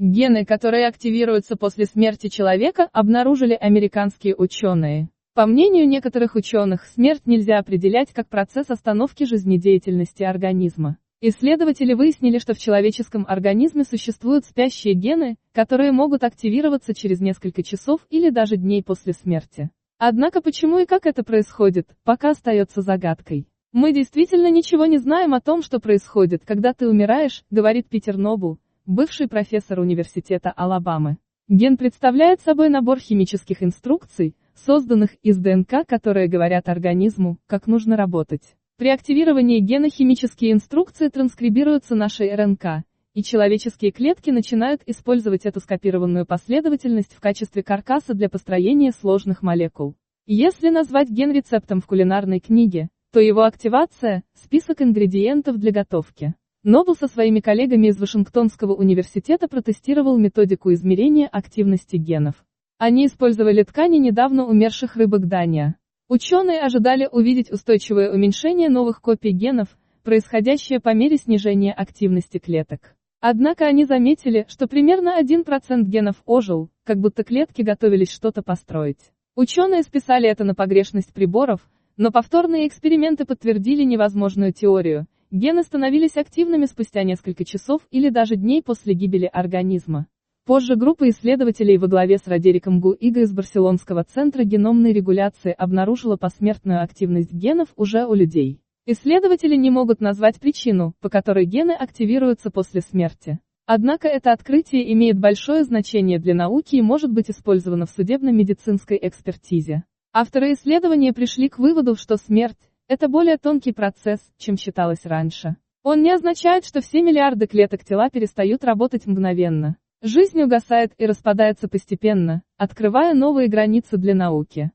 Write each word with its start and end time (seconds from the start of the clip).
Гены, 0.00 0.44
которые 0.44 0.86
активируются 0.86 1.56
после 1.56 1.84
смерти 1.84 2.28
человека, 2.28 2.88
обнаружили 2.92 3.54
американские 3.54 4.36
ученые. 4.36 5.08
По 5.34 5.44
мнению 5.44 5.88
некоторых 5.88 6.36
ученых, 6.36 6.84
смерть 6.84 7.22
нельзя 7.26 7.58
определять 7.58 8.12
как 8.12 8.28
процесс 8.28 8.70
остановки 8.70 9.24
жизнедеятельности 9.24 10.22
организма. 10.22 10.98
Исследователи 11.20 11.94
выяснили, 11.94 12.38
что 12.38 12.54
в 12.54 12.58
человеческом 12.58 13.26
организме 13.28 13.82
существуют 13.82 14.44
спящие 14.44 14.94
гены, 14.94 15.34
которые 15.52 15.90
могут 15.90 16.22
активироваться 16.22 16.94
через 16.94 17.20
несколько 17.20 17.64
часов 17.64 18.06
или 18.08 18.30
даже 18.30 18.56
дней 18.56 18.84
после 18.84 19.14
смерти. 19.14 19.68
Однако 19.98 20.40
почему 20.40 20.78
и 20.78 20.86
как 20.86 21.06
это 21.06 21.24
происходит, 21.24 21.88
пока 22.04 22.30
остается 22.30 22.82
загадкой. 22.82 23.48
Мы 23.72 23.92
действительно 23.92 24.48
ничего 24.48 24.86
не 24.86 24.98
знаем 24.98 25.34
о 25.34 25.40
том, 25.40 25.60
что 25.60 25.80
происходит, 25.80 26.44
когда 26.44 26.72
ты 26.72 26.88
умираешь, 26.88 27.42
говорит 27.50 27.88
Питер 27.88 28.16
Нобу, 28.16 28.60
бывший 28.88 29.28
профессор 29.28 29.80
университета 29.80 30.50
Алабамы. 30.50 31.18
Ген 31.46 31.76
представляет 31.76 32.40
собой 32.40 32.70
набор 32.70 32.98
химических 32.98 33.62
инструкций, 33.62 34.34
созданных 34.54 35.14
из 35.22 35.36
ДНК, 35.36 35.86
которые 35.86 36.26
говорят 36.26 36.70
организму, 36.70 37.36
как 37.46 37.66
нужно 37.66 37.98
работать. 37.98 38.56
При 38.78 38.88
активировании 38.88 39.60
гена 39.60 39.90
химические 39.90 40.52
инструкции 40.52 41.08
транскрибируются 41.08 41.96
нашей 41.96 42.34
РНК, 42.34 42.82
и 43.12 43.22
человеческие 43.22 43.92
клетки 43.92 44.30
начинают 44.30 44.80
использовать 44.86 45.44
эту 45.44 45.60
скопированную 45.60 46.24
последовательность 46.24 47.14
в 47.14 47.20
качестве 47.20 47.62
каркаса 47.62 48.14
для 48.14 48.30
построения 48.30 48.92
сложных 48.92 49.42
молекул. 49.42 49.96
Если 50.24 50.70
назвать 50.70 51.10
ген 51.10 51.30
рецептом 51.32 51.82
в 51.82 51.86
кулинарной 51.86 52.40
книге, 52.40 52.88
то 53.12 53.20
его 53.20 53.42
активация– 53.42 54.22
список 54.34 54.80
ингредиентов 54.80 55.58
для 55.58 55.72
готовки. 55.72 56.34
Нобл 56.64 56.96
со 56.96 57.06
своими 57.06 57.38
коллегами 57.38 57.86
из 57.86 58.00
Вашингтонского 58.00 58.74
университета 58.74 59.46
протестировал 59.46 60.18
методику 60.18 60.72
измерения 60.72 61.28
активности 61.28 61.94
генов. 61.94 62.34
Они 62.78 63.06
использовали 63.06 63.62
ткани 63.62 63.98
недавно 63.98 64.44
умерших 64.44 64.96
рыбок 64.96 65.28
Дания. 65.28 65.76
Ученые 66.08 66.58
ожидали 66.60 67.08
увидеть 67.12 67.52
устойчивое 67.52 68.12
уменьшение 68.12 68.70
новых 68.70 69.00
копий 69.00 69.30
генов, 69.30 69.68
происходящее 70.02 70.80
по 70.80 70.92
мере 70.94 71.16
снижения 71.16 71.72
активности 71.72 72.38
клеток. 72.38 72.96
Однако 73.20 73.64
они 73.64 73.84
заметили, 73.84 74.44
что 74.48 74.66
примерно 74.66 75.16
1% 75.20 75.82
генов 75.82 76.16
ожил, 76.26 76.70
как 76.82 76.98
будто 76.98 77.22
клетки 77.22 77.62
готовились 77.62 78.10
что-то 78.10 78.42
построить. 78.42 79.12
Ученые 79.36 79.84
списали 79.84 80.28
это 80.28 80.42
на 80.42 80.56
погрешность 80.56 81.14
приборов, 81.14 81.60
но 81.96 82.10
повторные 82.10 82.66
эксперименты 82.66 83.26
подтвердили 83.26 83.84
невозможную 83.84 84.52
теорию, 84.52 85.06
Гены 85.30 85.62
становились 85.62 86.16
активными 86.16 86.64
спустя 86.64 87.02
несколько 87.02 87.44
часов 87.44 87.82
или 87.90 88.08
даже 88.08 88.36
дней 88.36 88.62
после 88.62 88.94
гибели 88.94 89.28
организма. 89.30 90.06
Позже 90.46 90.74
группа 90.74 91.06
исследователей 91.10 91.76
во 91.76 91.86
главе 91.86 92.16
с 92.16 92.26
Радериком 92.26 92.80
Гуиго 92.80 93.20
из 93.20 93.34
Барселонского 93.34 94.04
центра 94.04 94.44
геномной 94.44 94.94
регуляции 94.94 95.52
обнаружила 95.52 96.16
посмертную 96.16 96.82
активность 96.82 97.30
генов 97.30 97.68
уже 97.76 98.06
у 98.06 98.14
людей. 98.14 98.62
Исследователи 98.86 99.54
не 99.54 99.68
могут 99.68 100.00
назвать 100.00 100.40
причину, 100.40 100.94
по 101.02 101.10
которой 101.10 101.44
гены 101.44 101.72
активируются 101.72 102.50
после 102.50 102.80
смерти. 102.80 103.38
Однако 103.66 104.08
это 104.08 104.32
открытие 104.32 104.90
имеет 104.94 105.18
большое 105.18 105.62
значение 105.64 106.18
для 106.18 106.34
науки 106.34 106.76
и 106.76 106.80
может 106.80 107.12
быть 107.12 107.28
использовано 107.28 107.84
в 107.84 107.90
судебно-медицинской 107.90 108.98
экспертизе. 109.02 109.84
Авторы 110.14 110.54
исследования 110.54 111.12
пришли 111.12 111.50
к 111.50 111.58
выводу, 111.58 111.96
что 111.96 112.16
смерть, 112.16 112.67
это 112.88 113.08
более 113.08 113.36
тонкий 113.36 113.72
процесс, 113.72 114.20
чем 114.38 114.56
считалось 114.56 115.04
раньше. 115.04 115.56
Он 115.82 116.02
не 116.02 116.10
означает, 116.10 116.64
что 116.64 116.80
все 116.80 117.02
миллиарды 117.02 117.46
клеток 117.46 117.84
тела 117.84 118.08
перестают 118.08 118.64
работать 118.64 119.06
мгновенно. 119.06 119.76
Жизнь 120.00 120.40
угасает 120.42 120.92
и 120.96 121.06
распадается 121.06 121.68
постепенно, 121.68 122.42
открывая 122.56 123.14
новые 123.14 123.48
границы 123.48 123.98
для 123.98 124.14
науки. 124.14 124.72